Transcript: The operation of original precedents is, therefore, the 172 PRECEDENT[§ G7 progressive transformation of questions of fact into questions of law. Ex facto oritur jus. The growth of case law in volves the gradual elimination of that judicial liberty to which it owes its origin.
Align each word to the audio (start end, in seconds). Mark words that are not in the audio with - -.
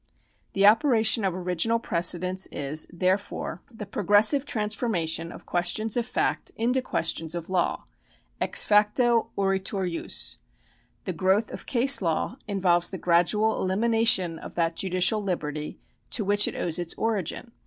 The 0.53 0.65
operation 0.65 1.23
of 1.23 1.35
original 1.35 1.77
precedents 1.77 2.47
is, 2.47 2.87
therefore, 2.91 3.61
the 3.71 3.85
172 3.85 3.87
PRECEDENT[§ 3.91 3.91
G7 3.91 3.91
progressive 3.91 4.45
transformation 4.47 5.31
of 5.31 5.45
questions 5.45 5.95
of 5.95 6.05
fact 6.07 6.51
into 6.57 6.81
questions 6.81 7.35
of 7.35 7.51
law. 7.51 7.83
Ex 8.41 8.63
facto 8.63 9.29
oritur 9.37 9.87
jus. 9.91 10.39
The 11.05 11.13
growth 11.13 11.51
of 11.51 11.67
case 11.67 12.01
law 12.01 12.37
in 12.47 12.59
volves 12.63 12.89
the 12.89 12.97
gradual 12.97 13.61
elimination 13.61 14.39
of 14.39 14.55
that 14.55 14.75
judicial 14.75 15.21
liberty 15.21 15.77
to 16.09 16.25
which 16.25 16.47
it 16.47 16.55
owes 16.55 16.79
its 16.79 16.95
origin. 16.95 17.51